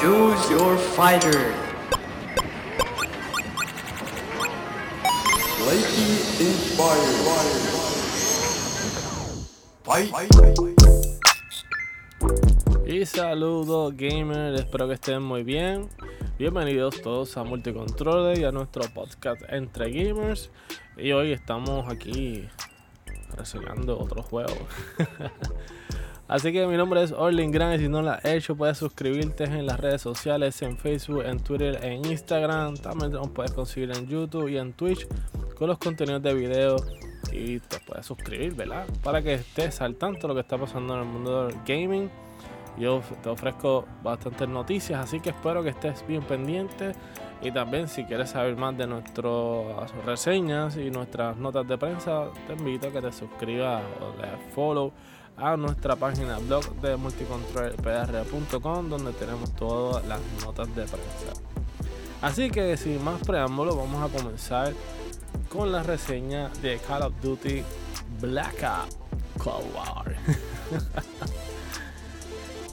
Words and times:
Choose 0.00 0.48
your 0.48 0.78
fighter. 0.96 1.52
Slightly 5.58 6.12
inspired. 6.40 7.16
Fight. 9.84 10.10
Y 12.86 13.04
saludos 13.04 13.94
gamers, 13.94 14.58
espero 14.58 14.88
que 14.88 14.94
estén 14.94 15.20
muy 15.22 15.42
bien. 15.42 15.90
Bienvenidos 16.38 17.02
todos 17.02 17.36
a 17.36 17.44
Multicontroller 17.44 18.38
y 18.38 18.44
a 18.44 18.52
nuestro 18.52 18.84
podcast 18.94 19.42
Entre 19.50 19.90
Gamers. 19.92 20.50
Y 20.96 21.12
hoy 21.12 21.32
estamos 21.32 21.92
aquí 21.92 22.48
reseñando 23.36 23.98
otro 23.98 24.22
juego. 24.22 24.66
Así 26.30 26.52
que 26.52 26.64
mi 26.64 26.76
nombre 26.76 27.02
es 27.02 27.10
Orlin 27.10 27.50
Gran 27.50 27.74
y 27.74 27.78
si 27.80 27.88
no 27.88 28.02
lo 28.02 28.10
has 28.12 28.24
hecho 28.24 28.54
puedes 28.54 28.78
suscribirte 28.78 29.42
en 29.42 29.66
las 29.66 29.80
redes 29.80 30.00
sociales, 30.00 30.62
en 30.62 30.78
Facebook, 30.78 31.24
en 31.26 31.40
Twitter, 31.40 31.80
en 31.82 32.04
Instagram. 32.06 32.76
También 32.76 33.10
nos 33.10 33.30
puedes 33.30 33.50
conseguir 33.50 33.90
en 33.90 34.06
YouTube 34.06 34.46
y 34.46 34.56
en 34.56 34.72
Twitch 34.72 35.08
con 35.58 35.66
los 35.66 35.78
contenidos 35.78 36.22
de 36.22 36.32
video 36.32 36.76
y 37.32 37.58
te 37.58 37.80
puedes 37.80 38.06
suscribir, 38.06 38.54
¿verdad? 38.54 38.86
Para 39.02 39.20
que 39.22 39.34
estés 39.34 39.80
al 39.80 39.96
tanto 39.96 40.20
de 40.20 40.28
lo 40.28 40.34
que 40.34 40.42
está 40.42 40.56
pasando 40.56 40.94
en 40.94 41.00
el 41.00 41.06
mundo 41.06 41.48
del 41.48 41.56
gaming. 41.66 42.08
Yo 42.78 43.02
te 43.24 43.28
ofrezco 43.28 43.84
bastantes 44.04 44.48
noticias, 44.48 45.00
así 45.00 45.18
que 45.18 45.30
espero 45.30 45.64
que 45.64 45.70
estés 45.70 46.06
bien 46.06 46.22
pendiente. 46.22 46.92
Y 47.42 47.50
también 47.50 47.88
si 47.88 48.04
quieres 48.04 48.30
saber 48.30 48.54
más 48.54 48.78
de 48.78 48.86
nuestras 48.86 49.90
reseñas 50.06 50.76
y 50.76 50.92
nuestras 50.92 51.36
notas 51.36 51.66
de 51.66 51.76
prensa, 51.76 52.26
te 52.46 52.52
invito 52.52 52.86
a 52.86 52.92
que 52.92 53.00
te 53.00 53.10
suscribas 53.10 53.82
o 54.00 54.22
le 54.22 54.52
follow 54.54 54.92
a 55.40 55.56
nuestra 55.56 55.96
página 55.96 56.38
blog 56.38 56.64
de 56.80 56.96
multicontrolpr.com 56.96 58.88
donde 58.88 59.12
tenemos 59.12 59.50
todas 59.56 60.06
las 60.06 60.20
notas 60.44 60.68
de 60.68 60.82
prensa. 60.82 61.40
Así 62.20 62.50
que 62.50 62.76
sin 62.76 63.02
más 63.02 63.20
preámbulo 63.26 63.74
vamos 63.74 64.02
a 64.02 64.16
comenzar 64.16 64.74
con 65.48 65.72
la 65.72 65.82
reseña 65.82 66.50
de 66.60 66.78
Call 66.78 67.02
of 67.02 67.14
Duty 67.22 67.62
Black 68.20 68.62
Ops 68.62 68.96
Cold 69.38 69.74
War. 69.74 70.16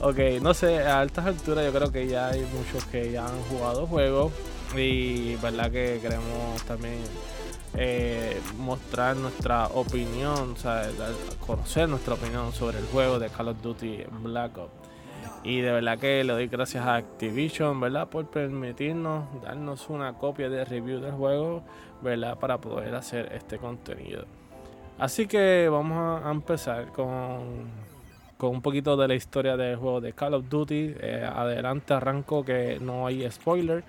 ok, 0.00 0.42
no 0.42 0.52
sé, 0.52 0.82
a 0.82 1.00
altas 1.00 1.24
alturas 1.24 1.64
yo 1.64 1.72
creo 1.72 1.90
que 1.90 2.06
ya 2.06 2.28
hay 2.28 2.46
muchos 2.52 2.84
que 2.84 3.10
ya 3.10 3.26
han 3.26 3.42
jugado 3.44 3.86
juegos 3.86 4.32
y 4.76 5.36
verdad 5.36 5.70
que 5.70 5.98
queremos 6.02 6.62
también 6.66 6.98
eh, 7.74 8.27
mostrar 8.56 9.16
nuestra 9.16 9.66
opinión, 9.68 10.54
conocer 11.46 11.88
nuestra 11.88 12.14
opinión 12.14 12.52
sobre 12.52 12.78
el 12.78 12.86
juego 12.86 13.18
de 13.18 13.28
Call 13.28 13.48
of 13.48 13.62
Duty 13.62 14.04
Black 14.22 14.56
Ops. 14.58 14.72
Y 15.44 15.60
de 15.60 15.72
verdad 15.72 15.98
que 15.98 16.24
le 16.24 16.32
doy 16.32 16.48
gracias 16.48 16.84
a 16.84 16.96
Activision, 16.96 17.80
¿verdad? 17.80 18.08
Por 18.08 18.26
permitirnos 18.26 19.24
darnos 19.42 19.88
una 19.88 20.14
copia 20.14 20.48
de 20.48 20.64
review 20.64 21.00
del 21.00 21.12
juego, 21.12 21.62
¿verdad? 22.02 22.38
Para 22.38 22.58
poder 22.58 22.94
hacer 22.94 23.30
este 23.32 23.58
contenido. 23.58 24.24
Así 24.98 25.26
que 25.26 25.68
vamos 25.70 26.24
a 26.24 26.30
empezar 26.30 26.92
con, 26.92 27.70
con 28.36 28.50
un 28.50 28.62
poquito 28.62 28.96
de 28.96 29.06
la 29.06 29.14
historia 29.14 29.56
del 29.56 29.76
juego 29.76 30.00
de 30.00 30.12
Call 30.12 30.34
of 30.34 30.48
Duty. 30.48 30.94
Eh, 31.00 31.30
adelante 31.32 31.94
arranco 31.94 32.44
que 32.44 32.78
no 32.80 33.06
hay 33.06 33.30
spoiler. 33.30 33.84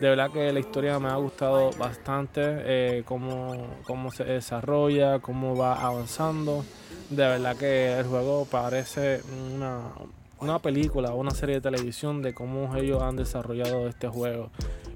De 0.00 0.08
verdad 0.08 0.30
que 0.30 0.50
la 0.50 0.60
historia 0.60 0.98
me 0.98 1.08
ha 1.08 1.16
gustado 1.16 1.70
bastante, 1.78 2.40
eh, 2.42 3.02
cómo, 3.04 3.66
cómo 3.84 4.10
se 4.10 4.24
desarrolla, 4.24 5.18
cómo 5.18 5.54
va 5.54 5.74
avanzando. 5.74 6.64
De 7.10 7.26
verdad 7.26 7.54
que 7.56 7.98
el 7.98 8.06
juego 8.06 8.46
parece 8.50 9.20
una, 9.54 9.92
una 10.38 10.58
película, 10.58 11.12
una 11.12 11.32
serie 11.32 11.56
de 11.56 11.60
televisión 11.60 12.22
de 12.22 12.32
cómo 12.32 12.74
ellos 12.76 13.02
han 13.02 13.16
desarrollado 13.16 13.88
este 13.88 14.08
juego. 14.08 14.50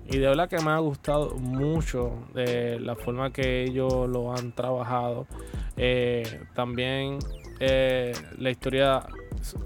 Y 0.06 0.18
de 0.18 0.28
verdad 0.28 0.48
que 0.48 0.58
me 0.58 0.70
ha 0.70 0.78
gustado 0.78 1.34
mucho 1.34 2.12
de 2.32 2.80
la 2.80 2.94
forma 2.94 3.30
que 3.30 3.64
ellos 3.64 4.08
lo 4.08 4.34
han 4.34 4.52
trabajado. 4.52 5.26
Eh, 5.76 6.40
también 6.54 7.18
eh, 7.60 8.14
la 8.38 8.50
historia 8.50 9.06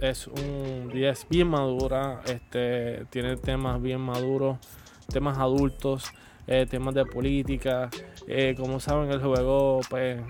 es, 0.00 0.26
un, 0.26 0.90
es 0.94 1.26
bien 1.28 1.48
madura, 1.48 2.22
este, 2.26 3.04
tiene 3.10 3.36
temas 3.36 3.80
bien 3.80 4.00
maduros, 4.00 4.58
temas 5.10 5.38
adultos, 5.38 6.12
eh, 6.46 6.66
temas 6.68 6.94
de 6.94 7.04
política. 7.06 7.88
como 8.56 8.78
saben, 8.78 9.10
el 9.10 9.20
juego 9.20 9.80
pues, 9.88 10.20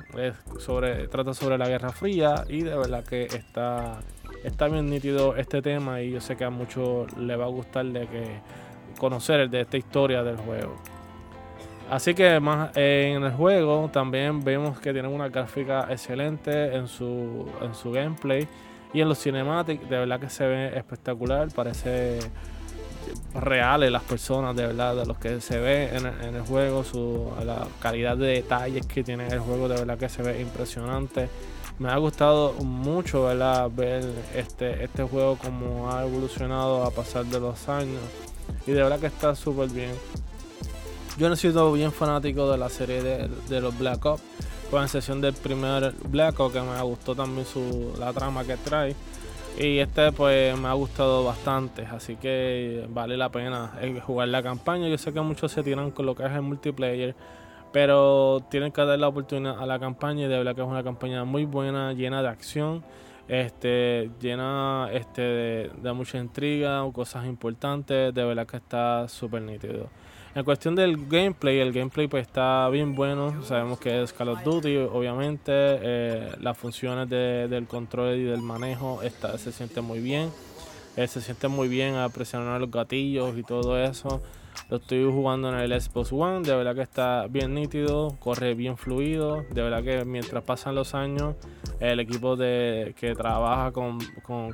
trata 1.10 1.34
sobre 1.34 1.58
la 1.58 1.68
Guerra 1.68 1.90
Fría 1.90 2.44
y 2.48 2.62
de 2.62 2.76
verdad 2.76 3.04
que 3.04 3.24
está 3.24 3.98
está 4.44 4.68
bien 4.68 4.88
nítido 4.88 5.36
este 5.36 5.62
tema 5.62 6.00
y 6.00 6.12
yo 6.12 6.20
sé 6.20 6.36
que 6.36 6.44
a 6.44 6.50
muchos 6.50 7.12
le 7.16 7.36
va 7.36 7.46
a 7.46 7.48
gustar 7.48 7.86
de 7.86 8.06
que 8.06 8.40
conocer 8.98 9.48
de 9.50 9.62
esta 9.62 9.76
historia 9.76 10.22
del 10.22 10.36
juego. 10.36 10.76
Así 11.90 12.14
que 12.14 12.38
más 12.38 12.70
en 12.76 13.24
el 13.24 13.32
juego 13.32 13.88
también 13.92 14.44
vemos 14.44 14.78
que 14.78 14.92
tiene 14.92 15.08
una 15.08 15.28
gráfica 15.28 15.88
excelente 15.90 16.76
en 16.76 16.86
su, 16.86 17.50
en 17.62 17.74
su 17.74 17.90
gameplay 17.90 18.46
y 18.92 19.00
en 19.00 19.08
los 19.08 19.18
cinematics 19.18 19.88
de 19.88 19.98
verdad 19.98 20.20
que 20.20 20.28
se 20.28 20.46
ve 20.46 20.76
espectacular, 20.76 21.48
parece 21.54 22.20
reales 23.34 23.90
las 23.90 24.02
personas 24.02 24.54
de 24.56 24.66
verdad 24.66 24.96
de 24.96 25.06
los 25.06 25.18
que 25.18 25.40
se 25.40 25.58
ve 25.58 25.96
en 25.96 26.34
el, 26.34 26.42
juego, 26.42 26.84
su, 26.84 27.30
la 27.44 27.66
calidad 27.80 28.16
de 28.16 28.26
detalles 28.28 28.86
que 28.86 29.04
tiene 29.04 29.28
el 29.28 29.40
juego 29.40 29.68
de 29.68 29.76
verdad 29.76 29.98
que 29.98 30.08
se 30.08 30.22
ve 30.22 30.40
impresionante 30.40 31.28
me 31.78 31.90
ha 31.90 31.96
gustado 31.96 32.54
mucho 32.54 33.24
ver 33.70 34.04
este, 34.34 34.82
este 34.82 35.04
juego 35.04 35.36
como 35.36 35.92
ha 35.92 36.04
evolucionado 36.04 36.84
a 36.84 36.90
pasar 36.90 37.24
de 37.26 37.38
los 37.38 37.68
años 37.68 38.00
y 38.66 38.72
de 38.72 38.82
verdad 38.82 38.98
que 38.98 39.06
está 39.06 39.34
súper 39.34 39.68
bien. 39.70 39.92
Yo 41.18 41.28
no 41.28 41.34
he 41.34 41.36
sido 41.36 41.72
bien 41.72 41.92
fanático 41.92 42.50
de 42.50 42.58
la 42.58 42.68
serie 42.68 43.02
de, 43.02 43.60
los 43.60 43.76
Black 43.78 44.04
Ops, 44.04 44.22
con 44.70 44.84
excepción 44.84 45.20
del 45.20 45.34
primer 45.34 45.94
Black 46.08 46.38
Ops 46.38 46.54
que 46.54 46.60
me 46.60 46.80
gustó 46.82 47.14
también 47.14 47.46
su, 47.46 47.92
la 47.98 48.12
trama 48.12 48.44
que 48.44 48.56
trae. 48.56 48.94
Y 49.60 49.80
este 49.80 50.12
pues 50.12 50.56
me 50.56 50.68
ha 50.68 50.72
gustado 50.74 51.24
bastante, 51.24 51.84
así 51.84 52.14
que 52.14 52.86
vale 52.90 53.16
la 53.16 53.28
pena 53.28 53.72
jugar 54.06 54.28
la 54.28 54.40
campaña. 54.40 54.86
Yo 54.86 54.96
sé 54.98 55.12
que 55.12 55.20
muchos 55.20 55.50
se 55.50 55.64
tiran 55.64 55.90
con 55.90 56.06
lo 56.06 56.14
que 56.14 56.24
es 56.24 56.30
el 56.30 56.42
multiplayer, 56.42 57.16
pero 57.72 58.40
tienen 58.50 58.70
que 58.70 58.84
dar 58.84 58.96
la 59.00 59.08
oportunidad 59.08 59.60
a 59.60 59.66
la 59.66 59.80
campaña 59.80 60.26
y 60.26 60.28
de 60.28 60.38
verdad 60.38 60.54
que 60.54 60.60
es 60.62 60.66
una 60.68 60.84
campaña 60.84 61.24
muy 61.24 61.44
buena, 61.44 61.92
llena 61.92 62.22
de 62.22 62.28
acción, 62.28 62.84
este, 63.26 64.10
llena 64.20 64.90
este, 64.92 65.22
de, 65.22 65.92
mucha 65.92 66.18
intriga, 66.18 66.84
cosas 66.92 67.26
importantes, 67.26 68.14
de 68.14 68.24
verdad 68.24 68.46
que 68.46 68.58
está 68.58 69.08
súper 69.08 69.42
nítido. 69.42 69.88
En 70.38 70.44
cuestión 70.44 70.76
del 70.76 71.08
gameplay, 71.08 71.58
el 71.58 71.72
gameplay 71.72 72.06
pues 72.06 72.24
está 72.24 72.68
bien 72.68 72.94
bueno, 72.94 73.42
sabemos 73.42 73.80
que 73.80 74.04
es 74.04 74.12
Call 74.12 74.28
of 74.28 74.44
Duty, 74.44 74.76
obviamente, 74.76 75.50
eh, 75.52 76.30
las 76.40 76.56
funciones 76.56 77.10
del 77.10 77.66
control 77.66 78.14
y 78.14 78.22
del 78.22 78.40
manejo 78.40 79.02
está, 79.02 79.36
se 79.36 79.50
siente 79.50 79.80
muy 79.80 79.98
bien, 79.98 80.30
eh, 80.96 81.08
se 81.08 81.20
siente 81.22 81.48
muy 81.48 81.66
bien 81.66 81.96
a 81.96 82.08
presionar 82.08 82.60
los 82.60 82.70
gatillos 82.70 83.36
y 83.36 83.42
todo 83.42 83.82
eso. 83.82 84.22
Lo 84.70 84.76
estoy 84.76 85.02
jugando 85.10 85.52
en 85.52 85.58
el 85.58 85.80
Xbox 85.80 86.12
One, 86.12 86.46
de 86.46 86.54
verdad 86.54 86.76
que 86.76 86.82
está 86.82 87.26
bien 87.26 87.52
nítido, 87.54 88.14
corre 88.20 88.54
bien 88.54 88.76
fluido, 88.76 89.44
de 89.50 89.62
verdad 89.62 89.82
que 89.82 90.04
mientras 90.04 90.44
pasan 90.44 90.76
los 90.76 90.94
años, 90.94 91.34
el 91.80 91.98
equipo 91.98 92.36
de, 92.36 92.94
que 92.96 93.16
trabaja 93.16 93.72
con, 93.72 93.98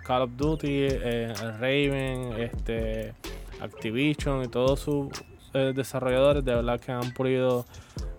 Call 0.02 0.22
of 0.22 0.30
Duty, 0.34 0.66
eh, 0.70 1.34
Raven, 1.60 2.40
este, 2.40 3.12
Activision 3.60 4.44
y 4.44 4.48
todos 4.48 4.80
sus 4.80 5.08
eh, 5.54 5.72
desarrolladores, 5.74 6.44
de 6.44 6.54
verdad 6.54 6.80
que 6.80 6.92
han 6.92 7.12
pulido 7.12 7.64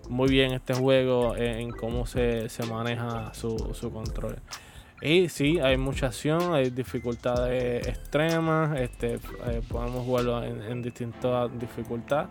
muy 0.08 0.28
bien 0.28 0.52
este 0.52 0.74
juego 0.74 1.36
en, 1.36 1.70
cómo 1.70 2.06
se, 2.06 2.48
maneja 2.68 3.32
su, 3.34 3.56
su 3.74 3.92
control. 3.92 4.36
Y 5.02 5.28
sí, 5.28 5.60
hay 5.60 5.76
mucha 5.76 6.06
acción, 6.06 6.54
hay 6.54 6.70
dificultades 6.70 7.86
extremas, 7.86 8.80
este, 8.80 9.14
eh, 9.46 9.62
podemos 9.68 10.06
jugarlo 10.06 10.42
en, 10.42 10.80
distintas 10.80 11.50
dificultades. 11.58 12.28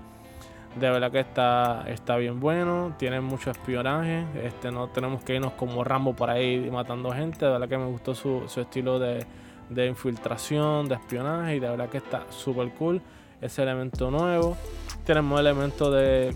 De 0.80 0.90
verdad 0.90 1.12
que 1.12 1.20
está, 1.20 1.86
está 1.88 2.18
bien 2.18 2.40
bueno, 2.40 2.96
tiene 2.98 3.22
mucho 3.22 3.52
espionaje, 3.52 4.26
este, 4.44 4.72
no 4.72 4.90
tenemos 4.90 5.24
que 5.24 5.36
irnos 5.36 5.54
como 5.54 5.84
Rambo 5.84 6.14
por 6.16 6.30
ahí 6.30 6.70
matando 6.70 7.12
gente, 7.12 7.46
de 7.46 7.52
verdad 7.52 7.70
que 7.70 7.78
me 7.78 7.86
gustó 7.86 8.14
su, 8.14 8.44
estilo 8.58 9.00
de, 9.00 9.26
infiltración, 9.88 10.90
de 10.90 10.96
espionaje 10.96 11.56
y 11.56 11.60
de 11.60 11.70
verdad 11.70 11.88
que 11.88 12.00
está 12.00 12.26
súper 12.30 12.72
cool 12.72 13.02
ese 13.42 13.64
elemento 13.64 14.12
nuevo. 14.12 14.58
Tenemos 15.06 15.40
elementos 15.40 15.94
de, 15.94 16.36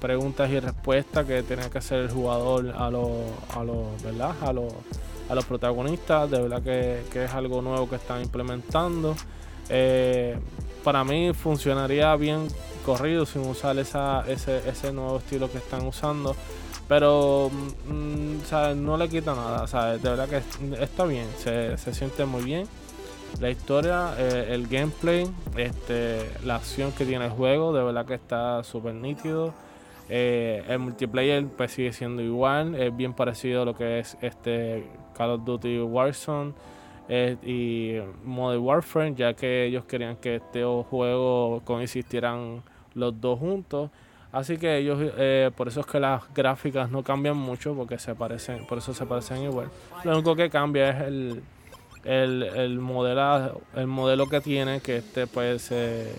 preguntas 0.00 0.50
y 0.50 0.58
respuestas 0.58 1.26
que 1.26 1.42
tiene 1.42 1.68
que 1.68 1.78
hacer 1.78 2.00
el 2.00 2.10
jugador 2.10 2.72
a 2.76 2.90
los, 2.90 3.10
a 3.54 3.62
¿verdad? 4.02 4.34
A 4.42 4.52
los 4.52 4.72
a 5.30 5.34
los 5.34 5.44
protagonistas. 5.44 6.30
De 6.30 6.42
verdad 6.42 6.62
que, 6.62 7.24
es 7.24 7.32
algo 7.32 7.62
nuevo 7.62 7.88
que 7.88 7.96
están 7.96 8.20
implementando. 8.20 9.16
Eh, 9.68 10.36
para 10.82 11.04
mí 11.04 11.32
funcionaría 11.32 12.14
bien 12.16 12.48
corrido 12.84 13.24
sin 13.24 13.42
usar 13.42 13.78
esa, 13.78 14.24
ese, 14.26 14.68
ese 14.68 14.92
nuevo 14.92 15.18
estilo 15.18 15.50
que 15.50 15.58
están 15.58 15.86
usando. 15.86 16.34
Pero 16.88 17.50
mm, 17.86 18.84
no 18.84 18.96
le 18.96 19.08
quita 19.08 19.34
nada. 19.34 19.96
De 19.96 20.10
verdad 20.10 20.28
que 20.28 20.42
está 20.82 21.04
bien. 21.04 21.26
Se, 21.38 21.76
siente 21.94 22.24
muy 22.24 22.42
bien. 22.42 22.66
La 23.40 23.50
historia, 23.50 24.14
eh, 24.18 24.48
el 24.50 24.68
gameplay, 24.68 25.26
este, 25.56 26.30
la 26.44 26.56
acción 26.56 26.92
que 26.92 27.06
tiene 27.06 27.24
el 27.24 27.30
juego, 27.30 27.72
de 27.72 27.82
verdad 27.82 28.04
que 28.04 28.14
está 28.14 28.62
súper 28.62 28.94
nítido. 28.94 29.54
Eh, 30.10 30.62
el 30.68 30.78
multiplayer 30.78 31.46
pues 31.46 31.72
sigue 31.72 31.92
siendo 31.92 32.20
igual, 32.22 32.74
es 32.74 32.94
bien 32.94 33.14
parecido 33.14 33.62
a 33.62 33.64
lo 33.64 33.74
que 33.74 34.00
es 34.00 34.18
este 34.20 34.84
Call 35.16 35.30
of 35.30 35.44
Duty 35.44 35.80
Warzone 35.80 36.52
eh, 37.08 37.36
y 37.42 37.98
Modern 38.24 38.62
Warfare, 38.62 39.14
ya 39.14 39.32
que 39.32 39.64
ellos 39.64 39.84
querían 39.86 40.16
que 40.16 40.36
este 40.36 40.62
juego 40.62 41.62
coexistieran 41.64 42.62
los 42.94 43.18
dos 43.20 43.38
juntos. 43.38 43.90
Así 44.32 44.58
que 44.58 44.76
ellos, 44.76 44.98
por 45.56 45.66
eso 45.66 45.80
es 45.80 45.86
que 45.86 45.98
las 45.98 46.22
gráficas 46.32 46.88
no 46.88 47.02
cambian 47.02 47.36
mucho, 47.36 47.74
porque 47.74 47.98
se 47.98 48.14
parecen, 48.14 48.64
por 48.66 48.78
eso 48.78 48.94
se 48.94 49.04
parecen 49.04 49.42
igual. 49.42 49.70
Lo 50.04 50.12
único 50.12 50.36
que 50.36 50.48
cambia 50.48 50.90
es 50.90 51.00
el, 51.08 51.42
el, 52.04 52.42
el, 52.42 52.80
el 53.76 53.86
modelo 53.86 54.28
que 54.28 54.40
tiene, 54.40 54.80
que 54.80 54.98
este 54.98 55.26
pues 55.26 55.62
se, 55.62 56.12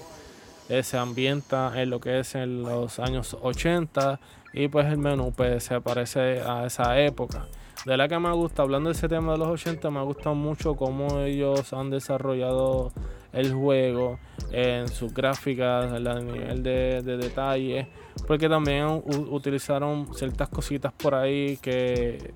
eh, 0.70 0.84
se 0.84 0.98
ambienta 0.98 1.74
en 1.82 1.90
lo 1.90 2.00
que 2.00 2.20
es 2.20 2.36
en 2.36 2.64
los 2.64 3.00
años 3.00 3.38
80 3.42 4.20
y 4.54 4.68
pues 4.68 4.88
el 4.88 4.98
menú 4.98 5.34
pues 5.36 5.64
se 5.64 5.82
parece 5.82 6.42
a 6.42 6.66
esa 6.66 7.00
época. 7.00 7.48
De 7.86 7.98
la 7.98 8.08
que 8.08 8.20
me 8.20 8.32
gusta, 8.32 8.62
hablando 8.62 8.90
de 8.90 8.94
ese 8.94 9.10
tema 9.10 9.32
de 9.32 9.40
los 9.40 9.48
80, 9.48 9.90
me 9.90 10.04
gusta 10.04 10.34
mucho 10.34 10.76
cómo 10.76 11.20
ellos 11.22 11.74
han 11.74 11.90
desarrollado 11.90 12.92
el 13.34 13.54
juego 13.54 14.20
en 14.52 14.88
sus 14.88 15.14
gráficas, 15.14 15.92
el 15.92 16.04
nivel 16.26 16.62
de, 16.62 17.02
detalle, 17.02 17.88
porque 18.28 18.48
también 18.48 19.02
utilizaron 19.32 20.14
ciertas 20.14 20.50
cositas 20.50 20.94
por 20.94 21.16
ahí 21.16 21.58
que, 21.58 22.34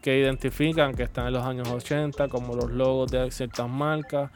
que 0.00 0.18
identifican 0.18 0.94
que 0.94 1.02
están 1.04 1.26
en 1.26 1.32
los 1.34 1.44
años 1.44 1.68
80, 1.68 2.28
como 2.28 2.54
los 2.54 2.70
logos 2.70 3.10
de 3.10 3.30
ciertas 3.30 3.68
marcas 3.68 4.30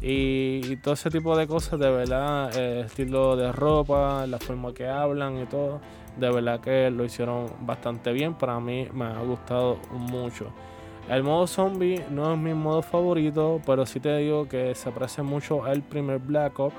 y, 0.00 0.76
todo 0.76 0.94
ese 0.94 1.10
tipo 1.10 1.36
de 1.36 1.46
cosas, 1.46 1.78
de 1.80 1.90
verdad, 1.90 2.56
el 2.56 2.84
estilo 2.84 3.36
de 3.36 3.50
ropa, 3.52 4.26
la 4.26 4.38
forma 4.38 4.72
que 4.72 4.86
hablan 4.86 5.42
y 5.42 5.46
todo 5.46 5.80
de 6.18 6.30
verdad 6.30 6.60
que 6.60 6.90
lo 6.90 7.04
hicieron 7.04 7.46
bastante 7.60 8.12
bien. 8.12 8.34
Para 8.34 8.60
mí 8.60 8.88
me 8.92 9.04
ha 9.04 9.20
gustado 9.20 9.78
mucho. 9.90 10.46
El 11.08 11.22
modo 11.22 11.46
zombie 11.46 12.04
no 12.10 12.32
es 12.32 12.38
mi 12.38 12.52
modo 12.52 12.82
favorito, 12.82 13.60
pero 13.64 13.86
sí 13.86 13.98
te 13.98 14.16
digo 14.18 14.46
que 14.46 14.74
se 14.74 14.90
parece 14.90 15.22
mucho 15.22 15.64
al 15.64 15.82
primer 15.82 16.18
Black 16.18 16.58
Ops. 16.58 16.76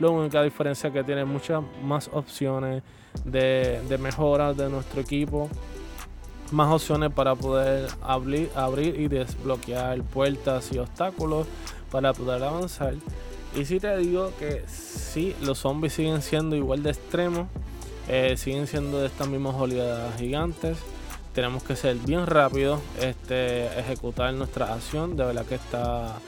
La 0.00 0.08
única 0.08 0.42
diferencia 0.42 0.88
es 0.88 0.92
que 0.94 1.04
tiene 1.04 1.24
muchas 1.24 1.62
más 1.82 2.08
opciones 2.12 2.82
de, 3.24 3.80
de 3.88 3.98
mejoras 3.98 4.56
de 4.56 4.68
nuestro 4.70 5.00
equipo. 5.00 5.48
Más 6.52 6.72
opciones 6.72 7.12
para 7.12 7.34
poder 7.34 7.88
abrir, 8.02 8.50
abrir 8.54 9.00
y 9.00 9.08
desbloquear 9.08 10.02
puertas 10.02 10.70
y 10.72 10.78
obstáculos 10.78 11.46
para 11.90 12.12
poder 12.12 12.42
avanzar. 12.42 12.94
Y 13.54 13.64
sí 13.64 13.80
te 13.80 13.96
digo 13.96 14.32
que 14.38 14.64
sí, 14.68 15.34
los 15.40 15.58
zombies 15.58 15.94
siguen 15.94 16.22
siendo 16.22 16.56
igual 16.56 16.82
de 16.82 16.90
extremos 16.90 17.48
eh, 18.08 18.36
siguen 18.36 18.68
siendo 18.68 19.00
de 19.00 19.06
estas 19.06 19.28
mismas 19.28 19.54
oleadas 19.56 20.16
gigantes. 20.16 20.78
Tenemos 21.34 21.62
que 21.62 21.76
ser 21.76 21.96
bien 21.96 22.26
rápidos, 22.26 22.80
este, 23.00 23.66
ejecutar 23.78 24.32
nuestra 24.32 24.72
acción. 24.72 25.16
De 25.16 25.24
verdad 25.24 25.44
que 25.44 25.56
está 25.56 26.18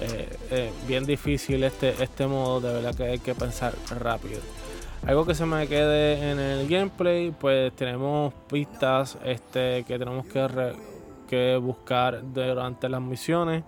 eh, 0.00 0.28
eh, 0.50 0.72
bien 0.88 1.04
difícil 1.04 1.62
este, 1.62 2.02
este 2.02 2.26
modo. 2.26 2.60
De 2.60 2.72
verdad 2.72 2.94
que 2.94 3.04
hay 3.04 3.18
que 3.18 3.34
pensar 3.34 3.74
rápido. 4.00 4.40
Algo 5.06 5.24
que 5.24 5.34
se 5.34 5.46
me 5.46 5.68
quede 5.68 6.32
en 6.32 6.40
el 6.40 6.68
gameplay, 6.68 7.30
pues 7.30 7.72
tenemos 7.76 8.34
pistas 8.48 9.16
este, 9.24 9.84
que 9.84 9.98
tenemos 9.98 10.26
que, 10.26 10.74
que 11.28 11.56
buscar 11.56 12.22
durante 12.34 12.88
las 12.88 13.00
misiones 13.00 13.62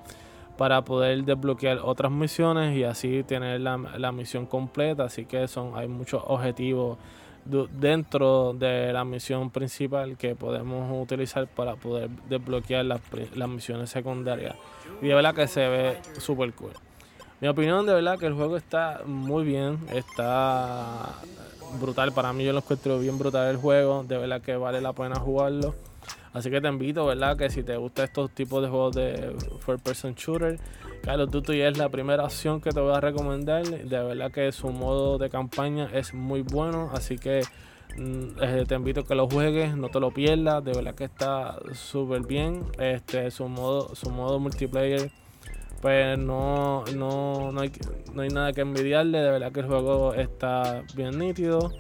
para 0.57 0.83
poder 0.83 1.23
desbloquear 1.23 1.79
otras 1.85 2.11
misiones 2.11 2.77
y 2.77 2.83
así 2.83 3.23
tener 3.23 3.61
la, 3.61 3.77
la 3.77 4.11
misión 4.11 4.47
completa. 4.47 5.05
Así 5.05 5.27
que 5.27 5.47
son, 5.47 5.77
hay 5.77 5.87
muchos 5.87 6.21
objetivos 6.27 6.99
dentro 7.45 8.53
de 8.53 8.93
la 8.93 9.05
misión 9.05 9.51
principal 9.51 10.17
que 10.17 10.35
podemos 10.35 10.91
utilizar 11.03 11.47
para 11.47 11.77
poder 11.77 12.11
desbloquear 12.29 12.85
las, 12.85 13.01
misiones 13.49 13.91
secundarias. 13.91 14.55
Y 15.01 15.07
de 15.07 15.15
verdad 15.15 15.35
que 15.35 15.47
se 15.47 15.67
ve 15.69 15.99
super 16.19 16.53
cool. 16.53 16.73
Mi 17.41 17.47
opinión 17.49 17.87
de 17.87 17.95
verdad 17.95 18.19
que 18.19 18.27
el 18.27 18.35
juego 18.35 18.57
está 18.57 19.03
muy 19.07 19.45
bien, 19.45 19.79
está 19.93 21.15
brutal. 21.81 22.13
Para 22.13 22.33
mí 22.33 22.45
yo 22.45 22.53
lo 22.53 22.59
encuentro 22.59 22.99
bien 22.99 23.17
brutal 23.17 23.49
el 23.49 23.57
juego, 23.57 24.05
de 24.07 24.19
verdad 24.19 24.41
que 24.41 24.57
vale 24.57 24.81
la 24.81 24.93
pena 24.93 25.21
jugarlo. 25.21 25.75
Así 26.33 26.51
que 26.51 26.61
te 26.61 26.69
invito, 26.69 27.07
¿verdad? 27.07 27.37
Que 27.37 27.49
si 27.49 27.63
te 27.63 27.77
gustan 27.77 28.07
estos 28.07 28.31
tipos 28.33 28.63
de 28.63 28.69
juegos 28.69 28.95
de 28.97 29.37
first 29.61 29.85
person 29.85 30.15
shooter, 30.15 30.59
Call 31.03 31.21
of 31.21 31.31
Duty 31.31 31.61
es 31.61 31.79
la 31.79 31.89
primera 31.89 32.25
opción 32.25 32.61
que 32.61 32.71
te 32.71 32.81
voy 32.81 32.93
a 32.93 33.01
recomendar. 33.01 33.65
De 33.65 34.03
verdad 34.03 34.31
que 34.31 34.51
su 34.53 34.71
modo 34.71 35.19
de 35.19 35.31
campaña 35.31 35.89
es 35.93 36.15
muy 36.15 36.43
bueno. 36.43 36.91
Así 36.93 37.19
que 37.19 37.43
mm, 37.97 38.43
eh, 38.43 38.65
te 38.67 38.75
invito 38.75 39.01
a 39.01 39.05
que 39.05 39.15
lo 39.15 39.29
juegues, 39.29 39.77
no 39.77 39.89
te 39.89 40.01
lo 40.01 40.11
pierdas. 40.11 40.65
De 40.65 40.73
verdad 40.73 40.95
que 40.95 41.05
está 41.05 41.57
súper 41.73 42.27
bien. 42.27 42.65
Este, 42.79 43.31
su 43.31 43.49
modo, 43.49 43.95
su 43.95 44.11
modo 44.11 44.39
multiplayer. 44.39 45.11
Pues 45.81 46.19
no, 46.19 46.85
no, 46.97 47.53
no, 47.53 47.61
hay, 47.61 47.71
no 48.15 48.23
hay 48.23 48.29
nada 48.29 48.53
que 48.53 48.63
envidiarle. 48.63 49.19
De 49.19 49.31
verdad 49.31 49.53
que 49.53 49.61
el 49.61 49.67
juego 49.67 50.15
está 50.15 50.83
bien 50.95 51.19
nítido 51.19 51.73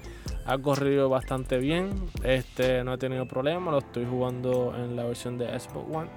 ha 0.48 0.56
corrido 0.56 1.10
bastante 1.10 1.58
bien. 1.58 1.90
Este, 2.24 2.82
no 2.82 2.94
he 2.94 2.98
tenido 2.98 3.26
problemas. 3.26 3.70
Lo 3.70 3.78
estoy 3.78 4.06
jugando 4.06 4.74
en 4.74 4.96
la 4.96 5.04
versión 5.04 5.36
de 5.36 5.46
Xbox 5.46 5.94
One. 5.94 6.08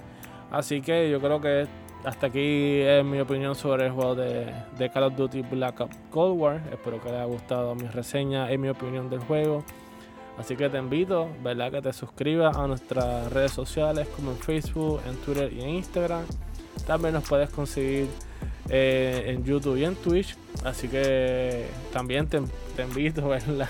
Así 0.52 0.82
que 0.82 1.10
yo 1.10 1.20
creo 1.20 1.42
que 1.42 1.68
hasta 2.06 2.28
aquí 2.28 2.80
es 2.80 3.04
mi 3.04 3.20
opinión 3.20 3.56
sobre 3.56 3.88
el 3.88 3.92
juego 3.92 4.16
de, 4.16 4.54
Call 4.94 5.04
of 5.04 5.16
Duty 5.18 5.42
Black 5.42 5.82
Ops 5.82 5.98
Cold 6.10 6.40
War. 6.40 6.62
Espero 6.72 7.02
que 7.02 7.10
les 7.10 7.16
haya 7.16 7.26
gustado 7.26 7.76
mi 7.76 7.88
reseña 7.88 8.52
y 8.52 8.58
mi 8.58 8.70
opinión 8.70 9.10
del 9.10 9.20
juego. 9.20 9.66
Así 10.38 10.56
que 10.56 10.70
te 10.70 10.78
invito, 10.78 11.28
¿verdad? 11.44 11.70
Que 11.70 11.82
te 11.82 11.92
suscribas 11.92 12.56
a 12.56 12.68
nuestras 12.68 13.32
redes 13.34 13.52
sociales 13.52 14.08
como 14.16 14.32
en 14.32 14.38
Facebook, 14.38 15.02
en 15.08 15.18
Twitter 15.18 15.52
y 15.52 15.62
en 15.62 15.70
Instagram. 15.72 16.24
También 16.92 17.14
nos 17.14 17.24
puedes 17.24 17.50
conseguir 17.50 18.08
eh, 18.68 19.24
en 19.28 19.46
YouTube 19.46 19.78
y 19.78 19.86
en 19.86 19.96
Twitch. 19.96 20.36
Así 20.66 20.90
que 20.90 21.68
también 21.94 22.28
te, 22.28 22.42
invito, 22.84 23.28
¿verdad? 23.30 23.70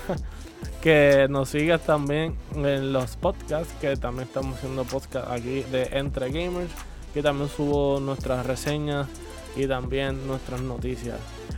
que 0.82 1.28
nos 1.30 1.50
sigas 1.50 1.86
también 1.86 2.36
en 2.56 2.92
los 2.92 3.18
podcasts, 3.18 3.72
que 3.80 3.96
también 3.96 4.28
estamos 4.28 4.58
haciendo 4.58 4.86
podcast 4.86 5.30
aquí 5.30 5.62
de 5.72 5.84
Entre 5.92 6.32
Gamers 6.32 6.72
que 7.14 7.22
también 7.22 7.48
subo 7.48 8.00
nuestras 8.00 8.44
reseñas 8.44 9.08
y 9.56 9.68
también 9.68 10.26
nuestras 10.26 10.62
noticias. 10.62 11.18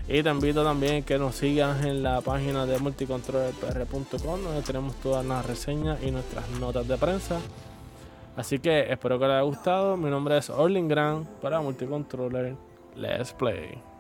Y 0.10 0.22
te 0.22 0.30
invito 0.30 0.66
también 0.66 1.04
que 1.04 1.18
nos 1.18 1.36
sigas 1.36 1.86
en 1.86 2.04
la 2.04 2.20
página 2.20 2.66
de 2.66 2.78
multicontrollerpr.com 2.80 4.44
donde 4.44 4.62
tenemos 4.64 4.96
todas 4.96 5.26
las 5.26 5.46
reseñas 5.46 6.04
y 6.04 6.12
nuestras 6.12 6.50
notas 6.60 6.86
de 6.90 6.98
prensa. 6.98 7.40
Así 8.36 8.60
que 8.60 8.92
espero 8.92 9.20
que 9.20 9.26
les 9.26 9.34
haya 9.34 9.42
gustado. 9.42 9.96
Mi 9.96 10.10
nombre 10.10 10.38
es 10.38 10.50
Orling 10.50 10.88
Gran 10.88 11.26
para 11.42 11.62
Multicontroller. 11.62 12.56
Let's 12.96 13.34
Play. 13.34 13.93